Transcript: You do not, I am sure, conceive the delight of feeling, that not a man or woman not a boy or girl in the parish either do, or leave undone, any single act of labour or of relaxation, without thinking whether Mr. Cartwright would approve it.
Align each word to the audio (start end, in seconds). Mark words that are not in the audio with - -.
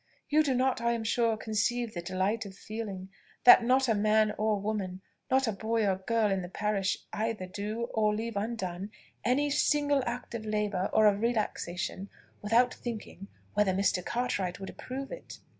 You 0.29 0.41
do 0.41 0.55
not, 0.55 0.81
I 0.81 0.93
am 0.93 1.03
sure, 1.03 1.37
conceive 1.37 1.93
the 1.93 2.01
delight 2.01 2.43
of 2.47 2.55
feeling, 2.55 3.09
that 3.43 3.63
not 3.63 3.87
a 3.87 3.93
man 3.93 4.33
or 4.35 4.59
woman 4.59 5.01
not 5.29 5.47
a 5.47 5.51
boy 5.51 5.85
or 5.87 5.97
girl 5.97 6.31
in 6.31 6.41
the 6.41 6.49
parish 6.49 6.97
either 7.13 7.45
do, 7.45 7.81
or 7.93 8.15
leave 8.15 8.35
undone, 8.35 8.89
any 9.23 9.51
single 9.51 10.01
act 10.07 10.33
of 10.33 10.43
labour 10.43 10.89
or 10.91 11.05
of 11.05 11.21
relaxation, 11.21 12.09
without 12.41 12.73
thinking 12.73 13.27
whether 13.53 13.73
Mr. 13.73 14.03
Cartwright 14.03 14.59
would 14.59 14.71
approve 14.71 15.11
it. 15.11 15.37